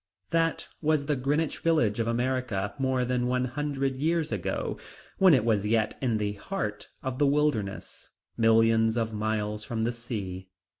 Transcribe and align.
That 0.31 0.67
was 0.81 1.05
the 1.05 1.15
Greenwich 1.15 1.59
Village 1.59 1.99
of 1.99 2.07
America 2.07 2.73
more 2.79 3.05
than 3.05 3.27
one 3.27 3.45
hundred 3.45 3.97
years 3.97 4.31
ago, 4.31 4.79
when 5.19 5.35
it 5.35 5.45
was 5.45 5.63
yet 5.67 5.95
in 6.01 6.17
the 6.17 6.33
heart 6.33 6.89
of 7.03 7.19
the 7.19 7.27
wilderness, 7.27 8.09
millions 8.35 8.97
of 8.97 9.13
miles 9.13 9.63
from 9.63 9.83
the 9.83 9.91
sea. 9.91 10.47